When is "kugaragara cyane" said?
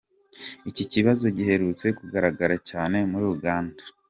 1.99-2.97